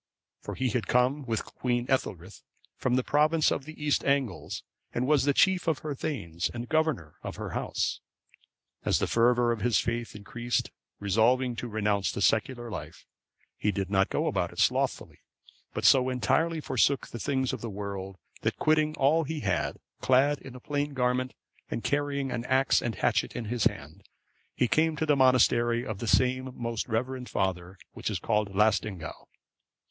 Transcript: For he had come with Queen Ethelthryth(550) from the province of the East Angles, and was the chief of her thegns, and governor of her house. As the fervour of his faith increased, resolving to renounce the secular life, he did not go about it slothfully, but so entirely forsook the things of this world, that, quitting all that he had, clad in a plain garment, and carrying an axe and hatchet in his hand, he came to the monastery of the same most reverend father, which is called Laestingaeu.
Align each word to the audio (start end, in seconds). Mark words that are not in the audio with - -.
For 0.39 0.55
he 0.55 0.69
had 0.69 0.87
come 0.87 1.27
with 1.27 1.45
Queen 1.45 1.85
Ethelthryth(550) 1.85 2.41
from 2.75 2.95
the 2.95 3.03
province 3.03 3.51
of 3.51 3.65
the 3.65 3.79
East 3.85 4.03
Angles, 4.03 4.63
and 4.95 5.05
was 5.05 5.25
the 5.25 5.33
chief 5.35 5.67
of 5.67 5.77
her 5.85 5.93
thegns, 5.93 6.49
and 6.55 6.67
governor 6.67 7.17
of 7.21 7.35
her 7.35 7.51
house. 7.51 7.99
As 8.83 8.97
the 8.97 9.05
fervour 9.05 9.51
of 9.51 9.61
his 9.61 9.77
faith 9.77 10.15
increased, 10.15 10.71
resolving 10.99 11.55
to 11.57 11.67
renounce 11.67 12.11
the 12.11 12.19
secular 12.23 12.71
life, 12.71 13.05
he 13.55 13.71
did 13.71 13.91
not 13.91 14.09
go 14.09 14.25
about 14.25 14.51
it 14.51 14.57
slothfully, 14.57 15.19
but 15.71 15.85
so 15.85 16.09
entirely 16.09 16.61
forsook 16.61 17.09
the 17.09 17.19
things 17.19 17.53
of 17.53 17.61
this 17.61 17.69
world, 17.69 18.17
that, 18.41 18.57
quitting 18.57 18.95
all 18.95 19.23
that 19.23 19.31
he 19.31 19.41
had, 19.41 19.77
clad 19.99 20.39
in 20.39 20.55
a 20.55 20.59
plain 20.59 20.95
garment, 20.95 21.35
and 21.69 21.83
carrying 21.83 22.31
an 22.31 22.43
axe 22.45 22.81
and 22.81 22.95
hatchet 22.95 23.35
in 23.35 23.45
his 23.45 23.65
hand, 23.65 24.01
he 24.55 24.67
came 24.67 24.95
to 24.95 25.05
the 25.05 25.15
monastery 25.15 25.85
of 25.85 25.99
the 25.99 26.07
same 26.07 26.49
most 26.55 26.87
reverend 26.87 27.29
father, 27.29 27.77
which 27.93 28.09
is 28.09 28.17
called 28.17 28.49
Laestingaeu. 28.49 29.13